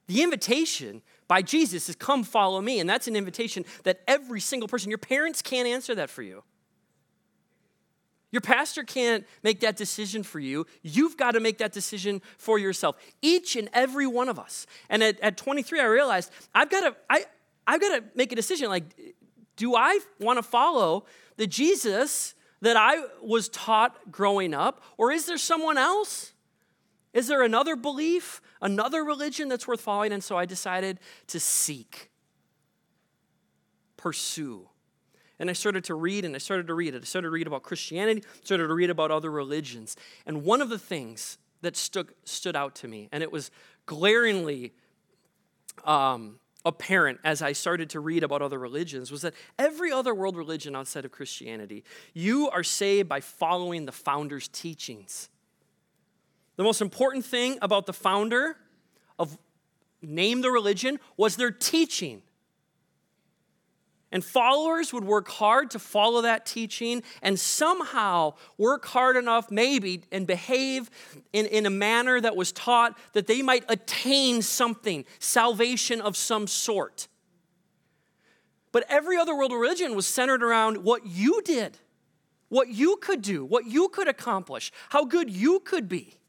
The 0.07 0.23
invitation 0.23 1.03
by 1.29 1.43
Jesus 1.43 1.89
is 1.89 1.95
come 1.95 2.25
follow 2.25 2.61
me, 2.61 2.81
and 2.81 2.91
that's 2.91 3.07
an 3.07 3.15
invitation 3.15 3.65
that 3.85 4.01
every 4.09 4.41
single 4.41 4.69
person, 4.69 4.91
your 4.91 4.99
parents 4.99 5.41
can't 5.41 5.69
answer 5.69 5.95
that 5.95 6.11
for 6.11 6.23
you. 6.23 6.43
Your 8.31 8.41
pastor 8.41 8.85
can't 8.85 9.27
make 9.43 9.61
that 9.61 9.77
decision 9.77 10.23
for 10.23 10.39
you. 10.39 10.67
You've 10.83 11.17
got 11.17 11.33
to 11.33 11.41
make 11.41 11.59
that 11.59 11.73
decision 11.73 12.23
for 12.39 12.59
yourself. 12.59 12.97
Each 13.23 13.57
and 13.57 13.69
every 13.73 14.07
one 14.07 14.29
of 14.29 14.39
us. 14.39 14.67
And 14.89 15.03
at, 15.03 15.19
at 15.21 15.37
23, 15.37 15.81
I 15.81 15.85
realized 15.85 16.31
I've 16.55 16.71
got 16.71 16.81
to, 16.81 16.97
I, 17.09 17.25
I've 17.67 17.81
got 17.81 17.97
to 17.97 18.05
make 18.15 18.31
a 18.33 18.37
decision 18.37 18.69
like, 18.69 18.85
do 19.57 19.75
I 19.75 19.99
want 20.21 20.39
to 20.39 20.43
follow 20.43 21.05
the 21.37 21.47
Jesus 21.47 22.35
that 22.63 22.77
I 22.77 23.05
was 23.23 23.49
taught 23.49 24.11
growing 24.13 24.55
up, 24.55 24.83
or 24.97 25.11
is 25.11 25.27
there 25.27 25.39
someone 25.39 25.79
else? 25.79 26.33
Is 27.13 27.27
there 27.27 27.43
another 27.43 27.75
belief, 27.75 28.41
another 28.63 29.03
religion 29.03 29.49
that's 29.49 29.67
worth 29.67 29.81
following? 29.81 30.13
And 30.13 30.23
so 30.23 30.37
I 30.37 30.45
decided 30.45 31.01
to 31.29 31.41
seek, 31.41 32.11
pursue. 33.97 34.69
And 35.41 35.51
I 35.51 35.55
started 35.55 35.85
to 35.85 35.95
read 35.95 36.25
and 36.25 36.37
I 36.37 36.39
started 36.39 36.69
to 36.69 36.75
read 36.75 36.95
it. 36.95 37.03
I 37.03 37.07
started 37.07 37.27
to 37.27 37.33
read 37.33 37.47
about 37.47 37.63
Christianity, 37.63 38.23
started 38.45 38.69
to 38.69 38.75
read 38.75 38.91
about 38.91 39.11
other 39.11 39.31
religions. 39.31 39.97
And 40.27 40.45
one 40.45 40.61
of 40.61 40.69
the 40.69 40.79
things 40.79 41.39
that 41.63 41.77
stood, 41.77 42.13
stood 42.25 42.55
out 42.55 42.75
to 42.77 42.89
me, 42.89 43.09
and 43.11 43.23
it 43.23 43.33
was 43.33 43.51
glaringly 43.87 44.73
um, 45.85 46.39
apparent 46.65 47.21
as 47.25 47.41
I 47.41 47.53
started 47.53 47.89
to 47.91 48.01
read 48.01 48.23
about 48.23 48.43
other 48.43 48.59
religions 48.59 49.11
was 49.11 49.23
that 49.23 49.35
every 49.59 49.91
other 49.91 50.15
world 50.15 50.37
religion 50.37 50.77
outside 50.77 51.05
of 51.07 51.11
Christianity, 51.11 51.85
you 52.13 52.51
are 52.51 52.63
saved 52.63 53.09
by 53.09 53.21
following 53.21 53.87
the 53.87 53.93
founder's 53.93 54.47
teachings. 54.49 55.31
The 56.57 56.63
most 56.63 56.83
important 56.83 57.25
thing 57.25 57.59
about 57.63 57.87
the 57.87 57.95
founder 57.95 58.57
of 59.19 59.39
name 60.03 60.43
the 60.43 60.51
religion 60.51 61.01
was 61.17 61.37
their 61.37 61.51
teaching. 61.51 62.23
And 64.13 64.25
followers 64.25 64.93
would 64.93 65.05
work 65.05 65.29
hard 65.29 65.71
to 65.71 65.79
follow 65.79 66.23
that 66.23 66.45
teaching 66.45 67.03
and 67.23 67.39
somehow 67.39 68.35
work 68.59 68.85
hard 68.87 69.17
enough, 69.17 69.51
maybe, 69.51 70.03
and 70.11 70.27
behave 70.27 70.91
in, 71.33 71.47
in 71.47 71.65
a 71.65 71.71
manner 71.71 72.21
that 72.21 72.35
was 72.35 72.51
taught 72.51 72.99
that 73.13 73.29
they 73.29 73.41
might 73.41 73.65
attain 73.69 74.43
something, 74.43 75.05
salvation 75.21 76.01
of 76.01 76.17
some 76.17 76.49
sort. 76.49 77.07
But 78.73 78.85
every 78.89 79.17
other 79.17 79.37
world 79.37 79.53
religion 79.53 79.95
was 79.95 80.07
centered 80.07 80.43
around 80.43 80.79
what 80.79 81.07
you 81.07 81.41
did, 81.43 81.79
what 82.49 82.69
you 82.69 82.97
could 82.97 83.23
do, 83.23 83.45
what 83.45 83.67
you 83.67 83.89
could 83.89 84.09
accomplish, 84.09 84.73
how 84.89 85.05
good 85.05 85.31
you 85.31 85.61
could 85.61 85.89
be. 85.89 86.20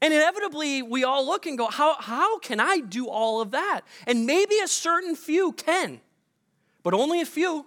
And 0.00 0.14
inevitably, 0.14 0.82
we 0.82 1.02
all 1.04 1.26
look 1.26 1.46
and 1.46 1.58
go, 1.58 1.66
how, 1.66 1.96
how 2.00 2.38
can 2.38 2.60
I 2.60 2.80
do 2.80 3.08
all 3.08 3.40
of 3.40 3.50
that? 3.50 3.80
And 4.06 4.26
maybe 4.26 4.54
a 4.62 4.68
certain 4.68 5.16
few 5.16 5.52
can, 5.52 6.00
but 6.82 6.94
only 6.94 7.20
a 7.20 7.26
few. 7.26 7.66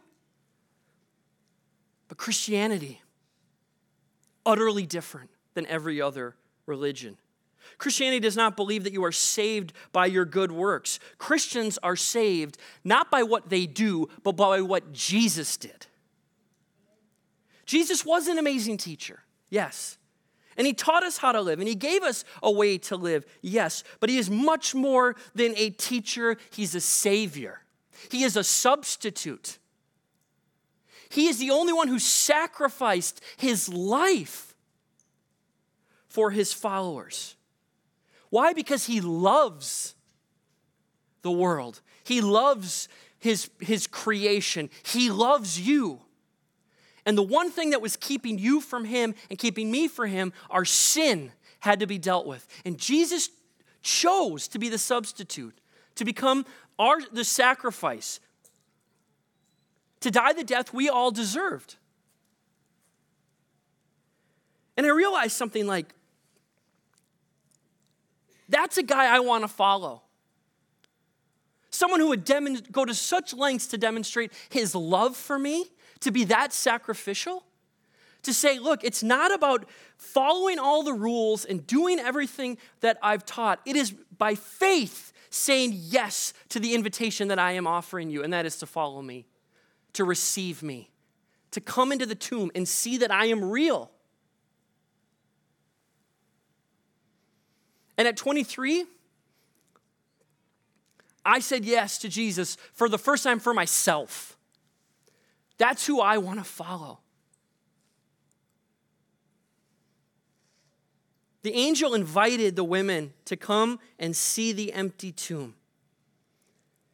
But 2.08 2.18
Christianity, 2.18 3.02
utterly 4.46 4.86
different 4.86 5.30
than 5.54 5.66
every 5.66 6.02
other 6.02 6.36
religion. 6.66 7.18
Christianity 7.78 8.20
does 8.20 8.38
not 8.38 8.56
believe 8.56 8.84
that 8.84 8.94
you 8.94 9.04
are 9.04 9.12
saved 9.12 9.74
by 9.92 10.06
your 10.06 10.26
good 10.26 10.52
works. 10.52 11.00
Christians 11.18 11.78
are 11.84 11.96
saved 11.96 12.58
not 12.84 13.12
by 13.12 13.24
what 13.24 13.50
they 13.50 13.66
do, 13.66 14.08
but 14.24 14.34
by 14.34 14.62
what 14.62 14.94
Jesus 14.94 15.58
did. 15.58 15.88
Jesus 17.66 18.06
was 18.06 18.28
an 18.28 18.38
amazing 18.38 18.78
teacher, 18.78 19.24
yes. 19.50 19.98
And 20.58 20.68
he 20.68 20.74
taught 20.74 21.04
us 21.04 21.18
how 21.18 21.32
to 21.32 21.42
live, 21.42 21.60
and 21.60 21.68
he 21.68 21.76
gave 21.76 22.04
us 22.04 22.24
a 22.44 22.52
way 22.52 22.78
to 22.80 22.96
live, 22.98 23.26
yes, 23.42 23.84
but 24.00 24.10
he 24.10 24.18
is 24.18 24.30
much 24.30 24.76
more 24.76 25.16
than 25.34 25.54
a 25.56 25.70
teacher, 25.70 26.38
he's 26.52 26.76
a 26.76 26.82
savior. 26.82 27.62
He 28.10 28.24
is 28.24 28.36
a 28.36 28.44
substitute. 28.44 29.60
He 31.10 31.28
is 31.28 31.40
the 31.40 31.52
only 31.52 31.74
one 31.74 31.88
who 31.88 32.00
sacrificed 32.00 33.22
his 33.38 33.70
life 33.70 34.56
for 36.08 36.32
his 36.32 36.52
followers. 36.52 37.36
Why? 38.30 38.54
Because 38.54 38.86
he 38.86 39.02
loves 39.02 39.96
the 41.22 41.32
world, 41.32 41.82
he 42.04 42.22
loves 42.22 42.88
his, 43.20 43.50
his 43.60 43.88
creation, 43.88 44.70
he 44.84 45.12
loves 45.12 45.60
you. 45.60 46.00
And 47.06 47.18
the 47.18 47.24
one 47.24 47.50
thing 47.52 47.72
that 47.72 47.82
was 47.82 47.96
keeping 47.96 48.38
you 48.38 48.62
from 48.62 48.86
him 48.86 49.16
and 49.30 49.40
keeping 49.40 49.72
me 49.72 49.88
from 49.88 50.10
him, 50.10 50.34
our 50.50 50.66
sin 50.66 51.32
had 51.62 51.80
to 51.80 51.88
be 51.88 51.98
dealt 51.98 52.28
with. 52.28 52.48
And 52.66 52.78
Jesus 52.78 53.30
chose 53.82 54.48
to 54.50 54.60
be 54.60 54.70
the 54.70 54.78
substitute, 54.78 55.58
to 55.96 56.06
become 56.06 56.46
our 56.78 57.00
the 57.12 57.24
sacrifice, 57.24 58.20
to 60.02 60.12
die 60.12 60.34
the 60.34 60.44
death 60.44 60.74
we 60.74 60.90
all 60.90 61.12
deserved. 61.12 61.76
And 64.78 64.86
I 64.86 64.90
realized 64.90 65.34
something 65.34 65.68
like 65.68 65.94
that's 68.50 68.78
a 68.78 68.84
guy 68.84 69.14
I 69.14 69.20
want 69.20 69.44
to 69.44 69.48
follow. 69.48 70.02
Someone 71.70 72.00
who 72.00 72.10
would 72.10 72.26
dem- 72.26 72.58
go 72.72 72.84
to 72.84 72.94
such 72.94 73.34
lengths 73.34 73.68
to 73.68 73.78
demonstrate 73.78 74.34
his 74.50 74.76
love 74.76 75.16
for 75.16 75.40
me 75.40 75.68
to 76.02 76.12
be 76.12 76.26
that 76.26 76.54
sacrificial? 76.54 77.44
To 78.24 78.34
say, 78.34 78.60
look, 78.60 78.84
it's 78.84 79.02
not 79.02 79.34
about 79.34 79.66
following 79.98 80.60
all 80.60 80.84
the 80.84 80.94
rules 80.94 81.44
and 81.44 81.66
doing 81.66 81.98
everything 81.98 82.58
that 82.82 82.98
I've 83.02 83.26
taught. 83.26 83.60
It 83.66 83.76
is 83.76 83.92
by 84.16 84.36
faith 84.36 85.12
saying 85.32 85.72
yes 85.74 86.34
to 86.50 86.60
the 86.60 86.76
invitation 86.76 87.30
that 87.30 87.40
I 87.40 87.54
am 87.54 87.66
offering 87.66 88.12
you, 88.12 88.24
and 88.24 88.32
that 88.34 88.46
is 88.46 88.58
to 88.58 88.68
follow 88.68 89.02
me, 89.02 89.26
to 89.94 90.04
receive 90.04 90.62
me, 90.62 90.92
to 91.50 91.62
come 91.62 91.92
into 91.92 92.06
the 92.06 92.14
tomb 92.14 92.52
and 92.54 92.68
see 92.68 92.98
that 92.98 93.10
I 93.10 93.26
am 93.26 93.50
real. 93.50 93.90
And 97.98 98.08
at 98.08 98.18
23, 98.18 98.86
I 101.26 101.40
said 101.40 101.66
yes 101.66 101.98
to 102.00 102.10
Jesus 102.10 102.58
for 102.74 102.90
the 102.90 102.98
first 102.98 103.24
time 103.24 103.40
for 103.40 103.54
myself. 103.54 104.38
That's 105.62 105.86
who 105.86 106.02
I 106.02 106.18
want 106.18 106.40
to 106.40 106.44
follow. 106.44 107.02
The 111.44 111.54
angel 111.54 111.94
invited 111.94 112.56
the 112.56 112.64
women 112.64 113.14
to 113.26 113.38
come 113.38 113.78
and 114.00 114.16
see 114.16 114.54
the 114.54 114.74
empty 114.74 115.12
tomb. 115.12 115.54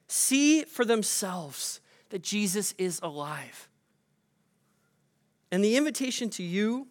See 0.09 0.63
for 0.63 0.83
themselves 0.83 1.79
that 2.09 2.21
Jesus 2.23 2.73
is 2.77 2.99
alive. 3.01 3.69
And 5.49 5.63
the 5.63 5.77
invitation 5.77 6.29
to 6.31 6.43
you 6.43 6.87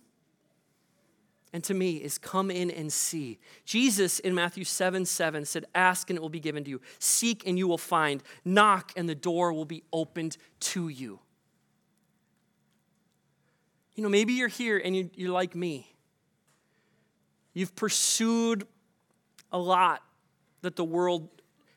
and 1.52 1.62
to 1.64 1.74
me 1.74 1.96
is 1.96 2.16
come 2.16 2.50
in 2.50 2.70
and 2.70 2.90
see. 2.90 3.38
Jesus 3.66 4.18
in 4.18 4.34
Matthew 4.34 4.64
7 4.64 5.04
7 5.04 5.44
said, 5.44 5.66
Ask 5.74 6.08
and 6.08 6.16
it 6.16 6.22
will 6.22 6.30
be 6.30 6.40
given 6.40 6.64
to 6.64 6.70
you, 6.70 6.80
seek 6.98 7.46
and 7.46 7.58
you 7.58 7.68
will 7.68 7.76
find, 7.76 8.22
knock 8.46 8.92
and 8.96 9.06
the 9.06 9.14
door 9.14 9.52
will 9.52 9.66
be 9.66 9.82
opened 9.92 10.38
to 10.60 10.88
you. 10.88 11.20
You 13.96 14.04
know, 14.04 14.08
maybe 14.08 14.34
you're 14.34 14.48
here 14.48 14.78
and 14.78 14.96
you, 14.96 15.10
you're 15.14 15.32
like 15.32 15.56
me. 15.56 15.92
You've 17.52 17.74
pursued 17.74 18.66
a 19.50 19.58
lot 19.58 20.02
that 20.62 20.76
the 20.76 20.84
world 20.84 21.28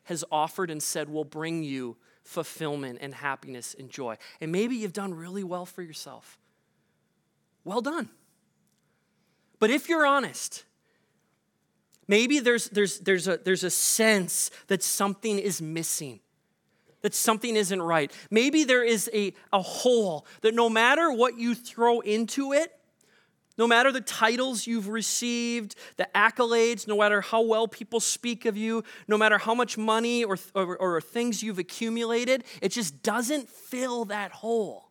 has 0.04 0.24
offered 0.30 0.70
and 0.70 0.82
said 0.82 1.08
will 1.08 1.24
bring 1.24 1.62
you 1.62 1.96
fulfillment 2.22 2.98
and 3.00 3.12
happiness 3.12 3.74
and 3.76 3.90
joy. 3.90 4.16
And 4.40 4.52
maybe 4.52 4.76
you've 4.76 4.92
done 4.92 5.14
really 5.14 5.42
well 5.42 5.66
for 5.66 5.82
yourself. 5.82 6.38
Well 7.64 7.80
done. 7.80 8.08
But 9.58 9.70
if 9.70 9.88
you're 9.88 10.06
honest, 10.06 10.64
Maybe 12.10 12.40
there's, 12.40 12.68
there's, 12.70 12.98
there's, 12.98 13.28
a, 13.28 13.36
there's 13.36 13.62
a 13.62 13.70
sense 13.70 14.50
that 14.66 14.82
something 14.82 15.38
is 15.38 15.62
missing, 15.62 16.18
that 17.02 17.14
something 17.14 17.56
isn't 17.56 17.80
right. 17.80 18.12
Maybe 18.30 18.64
there 18.64 18.84
is 18.84 19.10
a, 19.12 19.32
a 19.52 19.62
hole 19.62 20.26
that 20.42 20.54
no 20.54 20.68
matter 20.68 21.12
what 21.12 21.38
you 21.38 21.54
throw 21.54 22.00
into 22.00 22.52
it, 22.52 22.72
no 23.58 23.66
matter 23.66 23.92
the 23.92 24.00
titles 24.00 24.66
you've 24.66 24.88
received, 24.88 25.74
the 25.98 26.08
accolades, 26.14 26.88
no 26.88 26.96
matter 26.96 27.20
how 27.20 27.42
well 27.42 27.68
people 27.68 28.00
speak 28.00 28.46
of 28.46 28.56
you, 28.56 28.82
no 29.06 29.18
matter 29.18 29.36
how 29.36 29.54
much 29.54 29.76
money 29.76 30.24
or, 30.24 30.38
or, 30.54 30.78
or 30.78 31.00
things 31.00 31.42
you've 31.42 31.58
accumulated, 31.58 32.44
it 32.62 32.70
just 32.70 33.02
doesn't 33.02 33.50
fill 33.50 34.06
that 34.06 34.32
hole. 34.32 34.88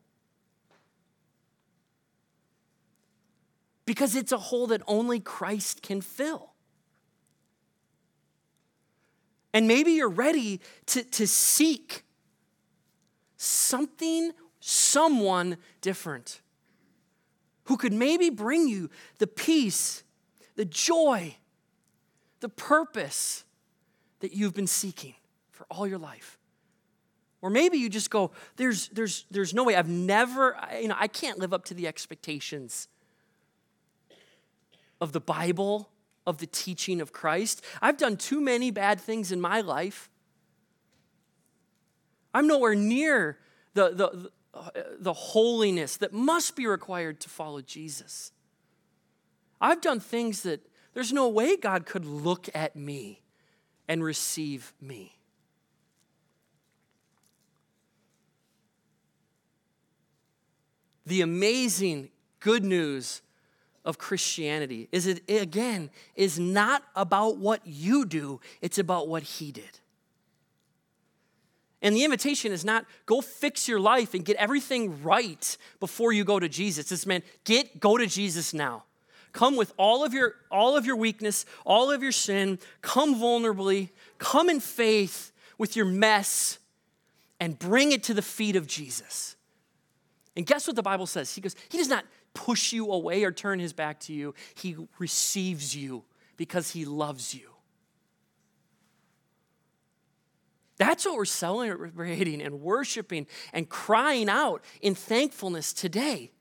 Because 3.86 4.16
it's 4.16 4.32
a 4.32 4.38
hole 4.38 4.68
that 4.68 4.84
only 4.86 5.20
Christ 5.20 5.82
can 5.82 6.00
fill. 6.00 6.52
And 9.54 9.68
maybe 9.68 9.92
you're 9.94 10.10
ready 10.10 10.62
to, 10.88 11.04
to 11.04 11.28
seek 11.28 12.04
something, 13.38 14.32
someone 14.60 15.58
different 15.82 16.42
who 17.66 17.78
could 17.78 17.94
maybe 17.94 18.30
bring 18.30 18.68
you 18.68 18.90
the 19.20 19.28
peace, 19.28 20.04
the 20.56 20.66
joy, 20.66 21.36
the 22.40 22.50
purpose 22.50 23.44
that 24.20 24.34
you've 24.34 24.54
been 24.54 24.68
seeking 24.68 25.14
for 25.52 25.66
all 25.70 25.88
your 25.88 26.00
life. 26.00 26.38
Or 27.42 27.50
maybe 27.50 27.78
you 27.78 27.90
just 27.90 28.10
go, 28.10 28.32
there's, 28.58 28.90
there's, 28.90 29.26
there's 29.32 29.54
no 29.54 29.64
way, 29.64 29.76
I've 29.76 29.88
never, 29.88 30.58
you 30.82 30.90
know, 30.90 30.96
I 31.00 31.08
can't 31.08 31.40
live 31.40 31.54
up 31.54 31.64
to 31.66 31.74
the 31.74 31.88
expectations 31.88 32.88
of 35.00 35.14
the 35.14 35.22
Bible 35.22 35.90
of 36.30 36.38
the 36.38 36.48
teaching 36.48 37.02
of 37.02 37.12
Christ. 37.12 37.64
I've 37.82 37.98
done 37.98 38.16
too 38.16 38.40
many 38.40 38.72
bad 38.72 39.02
things 39.02 39.32
in 39.32 39.42
my 39.42 39.62
life. 39.62 40.10
I'm 42.34 42.48
nowhere 42.48 42.76
near 42.76 43.40
the, 43.74 43.90
the, 43.90 44.32
the 45.00 45.14
holiness 45.14 45.98
that 45.98 46.14
must 46.14 46.56
be 46.56 46.68
required 46.68 47.20
to 47.22 47.30
follow 47.30 47.62
Jesus. 47.62 48.32
I've 49.60 49.82
done 49.82 50.00
things 50.00 50.44
that 50.44 50.62
there's 50.94 51.12
no 51.12 51.28
way 51.28 51.58
God 51.58 51.86
could 51.86 52.06
look 52.06 52.48
at 52.54 52.76
me 52.76 53.22
and 53.88 54.04
receive 54.04 54.74
me. 54.80 55.18
The 61.06 61.22
amazing 61.22 62.10
good 62.40 62.64
news 62.64 63.24
of 63.86 63.98
Christianity 63.98 64.88
is 64.92 65.08
it 65.08 65.24
again 65.30 65.90
is 66.16 66.40
not 66.40 66.84
about 66.96 67.38
what 67.38 67.62
you 67.66 68.06
do, 68.06 68.40
it's 68.62 68.78
about 68.78 69.08
what 69.08 69.24
he 69.24 69.52
did. 69.52 69.80
And 71.82 71.96
the 71.96 72.04
invitation 72.04 72.52
is 72.52 72.66
not 72.66 72.86
go 73.06 73.22
fix 73.22 73.68
your 73.68 73.80
life 73.80 74.14
and 74.14 74.26
get 74.26 74.36
everything 74.36 75.02
right 75.02 75.58
before 75.80 76.12
you 76.12 76.24
go 76.24 76.40
to 76.40 76.50
Jesus. 76.50 76.92
It's 76.92 77.06
man, 77.06 77.24
get 77.46 77.80
go 77.80 77.98
to 77.98 78.06
Jesus 78.06 78.54
now. 78.54 78.84
Come 79.32 79.56
with 79.56 79.74
all 79.78 80.04
of 80.04 80.14
your 80.14 80.36
all 80.52 80.76
of 80.76 80.86
your 80.86 80.96
weakness, 80.96 81.46
all 81.66 81.92
of 81.92 82.04
your 82.04 82.12
sin, 82.12 82.60
come 82.82 83.16
vulnerably, 83.16 83.90
come 84.18 84.50
in 84.50 84.60
faith 84.60 85.32
with 85.58 85.76
your 85.76 85.86
mess 85.86 86.58
and 87.40 87.58
bring 87.58 87.92
it 87.92 88.04
to 88.04 88.14
the 88.14 88.22
feet 88.22 88.56
of 88.56 88.68
Jesus. 88.68 89.36
And 90.36 90.46
guess 90.46 90.68
what 90.68 90.76
the 90.76 90.84
Bible 90.84 91.08
says? 91.08 91.34
He 91.34 91.42
goes, 91.42 91.56
He 91.70 91.78
does 91.78 91.88
not 91.88 92.06
push 92.40 92.72
you 92.72 92.90
away 92.90 93.26
or 93.26 93.34
turn 93.34 93.60
his 93.60 93.74
back 93.74 94.00
to 94.00 94.14
you. 94.14 94.34
He 94.56 94.78
receives 94.98 95.76
you 95.76 96.06
because 96.38 96.72
he 96.72 96.86
loves 96.86 97.34
you. 97.36 97.50
That's 100.78 101.06
what 101.06 101.18
we're 101.18 101.26
celebrating 101.26 102.42
and 102.42 102.62
worshiping 102.62 103.28
and 103.52 103.68
crying 103.68 104.30
out 104.30 104.64
in 104.82 104.96
thankfulness 104.96 105.74
today. 105.74 106.32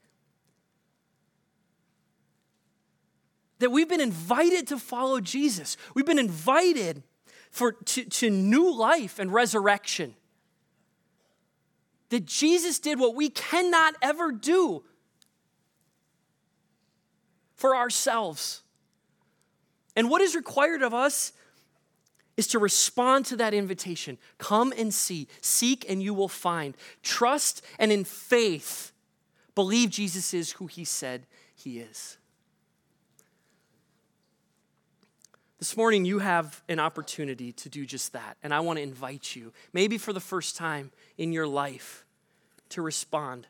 That 3.59 3.71
we've 3.71 3.89
been 3.89 3.99
invited 3.99 4.67
to 4.67 4.79
follow 4.79 5.19
Jesus. 5.19 5.75
We've 5.93 6.05
been 6.05 6.17
invited 6.17 7.03
for, 7.51 7.73
to, 7.73 8.05
to 8.05 8.29
new 8.29 8.73
life 8.73 9.19
and 9.19 9.33
resurrection. 9.33 10.15
That 12.07 12.25
Jesus 12.25 12.79
did 12.79 13.01
what 13.01 13.15
we 13.15 13.29
cannot 13.29 13.95
ever 14.01 14.31
do 14.31 14.85
for 17.59 17.75
ourselves. 17.75 18.61
And 19.93 20.09
what 20.09 20.21
is 20.21 20.33
required 20.33 20.81
of 20.81 20.93
us 20.93 21.33
is 22.37 22.47
to 22.47 22.57
respond 22.57 23.25
to 23.25 23.35
that 23.35 23.53
invitation. 23.53 24.17
Come 24.37 24.73
and 24.77 24.93
see, 24.93 25.27
seek 25.41 25.85
and 25.89 26.01
you 26.01 26.13
will 26.13 26.29
find. 26.29 26.77
Trust 27.03 27.61
and 27.77 27.91
in 27.91 28.05
faith 28.05 28.93
believe 29.55 29.89
Jesus 29.89 30.33
is 30.33 30.53
who 30.53 30.67
he 30.67 30.85
said 30.85 31.25
he 31.53 31.79
is. 31.79 32.17
This 35.57 35.75
morning, 35.75 36.05
you 36.05 36.19
have 36.19 36.63
an 36.69 36.79
opportunity 36.79 37.51
to 37.51 37.67
do 37.67 37.85
just 37.85 38.13
that, 38.13 38.37
and 38.41 38.53
I 38.53 38.61
want 38.61 38.77
to 38.77 38.83
invite 38.83 39.35
you, 39.35 39.51
maybe 39.73 39.97
for 39.97 40.13
the 40.13 40.21
first 40.21 40.55
time 40.55 40.91
in 41.17 41.33
your 41.33 41.45
life, 41.45 42.05
to 42.69 42.81
respond 42.81 43.47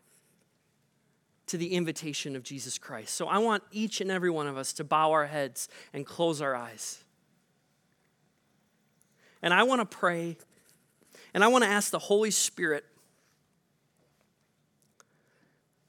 to 1.50 1.58
the 1.58 1.74
invitation 1.74 2.36
of 2.36 2.44
Jesus 2.44 2.78
Christ. 2.78 3.14
So 3.16 3.28
I 3.28 3.40
want 3.40 3.64
each 3.72 4.02
and 4.02 4.10
every 4.10 4.30
one 4.30 4.48
of 4.48 4.58
us 4.58 4.74
to 4.74 4.84
bow 4.84 5.12
our 5.12 5.26
heads 5.26 5.68
and 5.94 6.06
close 6.06 6.42
our 6.42 6.56
eyes. 6.56 7.04
And 9.42 9.54
I 9.54 9.64
want 9.64 9.82
to 9.82 9.98
pray, 9.98 10.38
and 11.34 11.44
I 11.44 11.48
want 11.48 11.64
to 11.64 11.70
ask 11.70 11.92
the 11.92 12.00
Holy 12.00 12.32
Spirit 12.32 12.86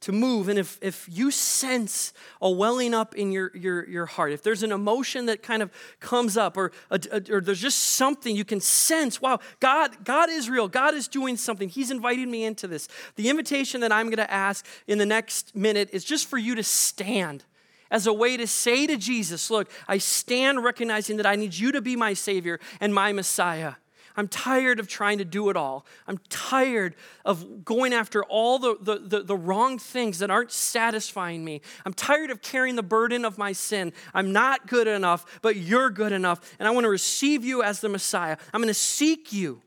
to 0.01 0.13
move. 0.13 0.49
And 0.49 0.59
if, 0.59 0.79
if 0.81 1.07
you 1.11 1.31
sense 1.31 2.13
a 2.41 2.51
welling 2.51 2.95
up 2.95 3.15
in 3.15 3.33
your, 3.33 3.55
your, 3.55 3.89
your 3.89 4.07
heart, 4.07 4.33
if 4.33 4.43
there's 4.43 4.63
an 4.63 4.73
emotion 4.73 5.27
that 5.27 5.43
kind 5.43 5.63
of 5.63 5.71
comes 6.01 6.37
up, 6.37 6.57
or, 6.57 6.73
a, 6.91 7.01
a, 7.13 7.35
or 7.35 7.41
there's 7.41 7.61
just 7.61 7.79
something 7.79 8.35
you 8.35 8.45
can 8.45 8.61
sense, 8.61 9.21
wow, 9.21 9.41
God, 9.61 10.05
God 10.05 10.31
is 10.31 10.49
real. 10.49 10.69
God 10.69 10.95
is 10.95 11.07
doing 11.07 11.37
something. 11.37 11.69
He's 11.69 11.91
inviting 11.91 12.31
me 12.31 12.45
into 12.45 12.67
this. 12.67 12.89
The 13.17 13.29
invitation 13.29 13.83
that 13.83 13.93
I'm 13.93 14.07
going 14.07 14.17
to 14.17 14.33
ask 14.33 14.65
in 14.87 14.99
the 14.99 15.07
next 15.07 15.55
minute 15.55 15.91
is 15.93 16.05
just 16.05 16.27
for 16.27 16.39
you 16.39 16.55
to 16.55 16.63
stand 16.63 17.45
as 17.91 18.07
a 18.07 18.13
way 18.13 18.37
to 18.37 18.47
say 18.47 18.87
to 18.87 18.97
Jesus, 18.97 19.51
Look, 19.51 19.71
I 19.89 19.99
stand 19.99 20.63
recognizing 20.63 21.17
that 21.19 21.27
I 21.27 21.37
need 21.37 21.55
you 21.55 21.73
to 21.73 21.83
be 21.83 21.97
my 21.97 22.15
Savior 22.15 22.61
and 22.81 22.95
my 22.95 23.13
Messiah. 23.13 23.75
I'm 24.21 24.29
tired 24.29 24.79
of 24.81 24.87
trying 24.87 25.17
to 25.17 25.25
do 25.25 25.49
it 25.49 25.57
all. 25.57 25.87
I'm 26.07 26.19
tired 26.29 26.95
of 27.25 27.65
going 27.65 27.95
after 27.95 28.23
all 28.25 28.59
the, 28.59 28.77
the, 28.79 28.99
the, 28.99 29.23
the, 29.23 29.37
wrong 29.37 29.79
things 29.79 30.19
that 30.19 30.31
aren't 30.31 30.53
satisfying 30.53 31.43
me. 31.43 31.63
I'm 31.87 31.95
tired 31.95 32.29
of 32.29 32.43
carrying 32.43 32.77
the 32.77 32.83
burden 32.83 33.25
of 33.25 33.39
my 33.39 33.53
sin. 33.53 33.95
I'm 34.13 34.31
not 34.31 34.67
good 34.67 34.87
enough, 34.87 35.41
but 35.41 35.57
you're 35.57 35.89
good 35.89 36.13
enough. 36.13 36.55
And 36.59 36.69
I 36.69 36.71
want 36.71 36.85
to 36.85 36.91
receive 36.91 37.47
you 37.47 37.63
as 37.63 37.81
the 37.81 37.89
Messiah. 37.89 38.37
I'm 38.53 38.61
going 38.61 38.69
to 38.69 38.75
seek 38.75 39.33
you. 39.33 39.63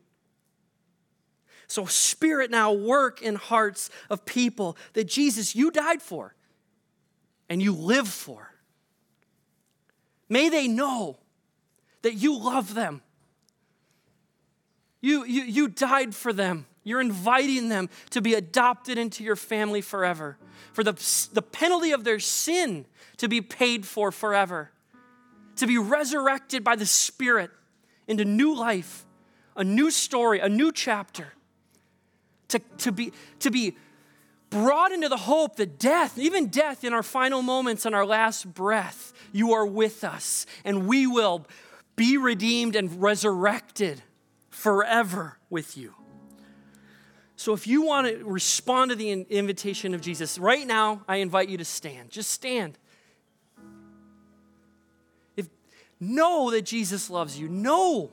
So, 1.66 1.84
Spirit, 1.86 2.52
now 2.52 2.72
work 2.72 3.22
in 3.22 3.34
hearts 3.34 3.90
of 4.08 4.24
people 4.24 4.76
that 4.92 5.08
Jesus, 5.08 5.56
you 5.56 5.72
died 5.72 6.00
for 6.00 6.36
and 7.48 7.60
you 7.60 7.72
live 7.72 8.06
for. 8.06 8.52
May 10.28 10.48
they 10.48 10.68
know 10.68 11.18
that 12.02 12.14
you 12.14 12.38
love 12.38 12.74
them 12.74 13.02
you, 15.04 15.24
you, 15.26 15.42
you 15.42 15.68
died 15.68 16.14
for 16.14 16.32
them. 16.32 16.64
You're 16.82 17.02
inviting 17.02 17.68
them 17.68 17.90
to 18.10 18.22
be 18.22 18.32
adopted 18.32 18.96
into 18.96 19.22
your 19.22 19.36
family 19.36 19.82
forever, 19.82 20.38
for 20.72 20.82
the, 20.82 20.92
the 21.32 21.42
penalty 21.42 21.92
of 21.92 22.04
their 22.04 22.18
sin 22.18 22.86
to 23.18 23.28
be 23.28 23.42
paid 23.42 23.86
for 23.86 24.10
forever, 24.10 24.70
to 25.56 25.66
be 25.66 25.76
resurrected 25.76 26.64
by 26.64 26.74
the 26.76 26.86
Spirit 26.86 27.50
into 28.08 28.24
new 28.24 28.54
life, 28.54 29.04
a 29.54 29.62
new 29.62 29.90
story, 29.90 30.40
a 30.40 30.48
new 30.48 30.72
chapter, 30.72 31.34
to, 32.48 32.58
to, 32.78 32.90
be, 32.90 33.12
to 33.40 33.50
be 33.50 33.76
brought 34.48 34.90
into 34.90 35.10
the 35.10 35.18
hope 35.18 35.56
that 35.56 35.78
death, 35.78 36.18
even 36.18 36.46
death 36.46 36.82
in 36.82 36.94
our 36.94 37.02
final 37.02 37.42
moments 37.42 37.84
and 37.84 37.94
our 37.94 38.06
last 38.06 38.54
breath, 38.54 39.12
you 39.32 39.52
are 39.52 39.66
with 39.66 40.02
us 40.02 40.46
and 40.64 40.86
we 40.86 41.06
will 41.06 41.46
be 41.94 42.16
redeemed 42.16 42.74
and 42.74 43.02
resurrected 43.02 44.02
forever 44.54 45.38
with 45.50 45.76
you. 45.76 45.94
So 47.36 47.52
if 47.52 47.66
you 47.66 47.82
want 47.82 48.06
to 48.06 48.24
respond 48.24 48.90
to 48.90 48.96
the 48.96 49.10
invitation 49.10 49.92
of 49.92 50.00
Jesus, 50.00 50.38
right 50.38 50.66
now, 50.66 51.02
I 51.08 51.16
invite 51.16 51.48
you 51.48 51.58
to 51.58 51.64
stand. 51.64 52.10
Just 52.10 52.30
stand. 52.30 52.78
If, 55.36 55.48
know 55.98 56.50
that 56.52 56.62
Jesus 56.62 57.10
loves 57.10 57.38
you. 57.38 57.48
Know 57.48 58.10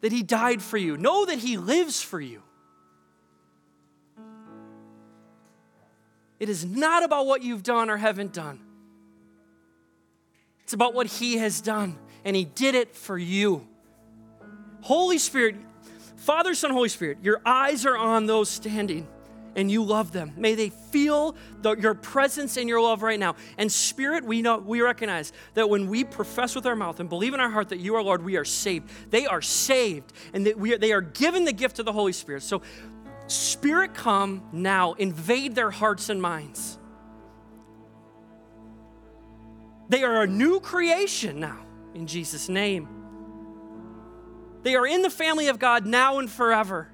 that 0.00 0.10
he 0.10 0.22
died 0.22 0.60
for 0.60 0.76
you. 0.76 0.96
Know 0.96 1.24
that 1.24 1.38
he 1.38 1.56
lives 1.56 2.02
for 2.02 2.20
you. 2.20 2.42
It 6.40 6.48
is 6.48 6.64
not 6.64 7.04
about 7.04 7.26
what 7.26 7.42
you've 7.42 7.62
done 7.62 7.88
or 7.88 7.96
haven't 7.96 8.32
done. 8.32 8.58
It's 10.64 10.72
about 10.72 10.94
what 10.94 11.06
He 11.06 11.36
has 11.36 11.60
done, 11.60 11.96
and 12.24 12.34
He 12.34 12.44
did 12.44 12.74
it 12.74 12.96
for 12.96 13.16
you. 13.16 13.68
Holy 14.82 15.18
Spirit, 15.18 15.56
Father, 16.16 16.54
Son, 16.54 16.70
Holy 16.70 16.88
Spirit, 16.88 17.18
your 17.22 17.40
eyes 17.44 17.86
are 17.86 17.96
on 17.96 18.26
those 18.26 18.48
standing 18.48 19.08
and 19.56 19.70
you 19.70 19.82
love 19.82 20.12
them. 20.12 20.32
May 20.36 20.54
they 20.54 20.70
feel 20.70 21.36
the, 21.60 21.76
your 21.76 21.94
presence 21.94 22.56
and 22.56 22.68
your 22.68 22.80
love 22.80 23.02
right 23.02 23.18
now. 23.18 23.36
And 23.58 23.70
Spirit, 23.70 24.24
we 24.24 24.42
know 24.42 24.58
we 24.58 24.80
recognize 24.80 25.32
that 25.54 25.68
when 25.68 25.88
we 25.88 26.04
profess 26.04 26.54
with 26.54 26.66
our 26.66 26.76
mouth 26.76 27.00
and 27.00 27.08
believe 27.08 27.34
in 27.34 27.40
our 27.40 27.50
heart 27.50 27.68
that 27.70 27.78
you 27.78 27.94
are 27.96 28.02
Lord, 28.02 28.24
we 28.24 28.36
are 28.36 28.44
saved. 28.44 28.90
They 29.10 29.26
are 29.26 29.42
saved, 29.42 30.12
and 30.32 30.46
that 30.46 30.58
we 30.58 30.74
are, 30.74 30.78
they 30.78 30.92
are 30.92 31.00
given 31.00 31.44
the 31.44 31.52
gift 31.52 31.78
of 31.78 31.84
the 31.84 31.92
Holy 31.92 32.12
Spirit. 32.12 32.42
So, 32.42 32.62
Spirit, 33.26 33.94
come 33.94 34.42
now, 34.52 34.94
invade 34.94 35.54
their 35.54 35.70
hearts 35.70 36.08
and 36.08 36.20
minds. 36.20 36.78
They 39.88 40.02
are 40.02 40.22
a 40.22 40.26
new 40.26 40.60
creation 40.60 41.40
now, 41.40 41.58
in 41.94 42.06
Jesus' 42.06 42.48
name. 42.48 43.01
They 44.62 44.76
are 44.76 44.86
in 44.86 45.02
the 45.02 45.10
family 45.10 45.48
of 45.48 45.58
God 45.58 45.86
now 45.86 46.18
and 46.18 46.30
forever 46.30 46.88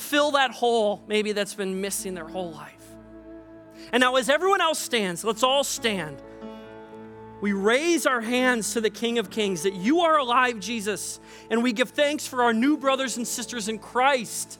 fill 0.00 0.32
that 0.32 0.50
hole 0.50 1.02
maybe 1.06 1.32
that's 1.32 1.54
been 1.54 1.80
missing 1.80 2.14
their 2.14 2.26
whole 2.26 2.50
life. 2.50 2.74
And 3.92 4.00
now, 4.00 4.16
as 4.16 4.28
everyone 4.28 4.60
else 4.60 4.78
stands, 4.78 5.24
let's 5.24 5.42
all 5.42 5.64
stand. 5.64 6.20
We 7.40 7.52
raise 7.52 8.06
our 8.06 8.20
hands 8.20 8.74
to 8.74 8.80
the 8.80 8.90
King 8.90 9.18
of 9.18 9.30
Kings 9.30 9.62
that 9.62 9.74
you 9.74 10.00
are 10.00 10.18
alive, 10.18 10.60
Jesus, 10.60 11.20
and 11.50 11.62
we 11.62 11.72
give 11.72 11.90
thanks 11.90 12.26
for 12.26 12.42
our 12.42 12.52
new 12.52 12.76
brothers 12.76 13.16
and 13.16 13.26
sisters 13.26 13.68
in 13.68 13.78
Christ 13.78 14.58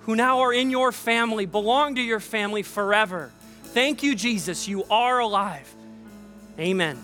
who 0.00 0.16
now 0.16 0.40
are 0.40 0.52
in 0.52 0.70
your 0.70 0.92
family, 0.92 1.46
belong 1.46 1.96
to 1.96 2.02
your 2.02 2.20
family 2.20 2.62
forever. 2.62 3.32
Thank 3.64 4.02
you, 4.02 4.14
Jesus. 4.14 4.66
You 4.66 4.84
are 4.84 5.18
alive. 5.18 5.72
Amen. 6.58 7.02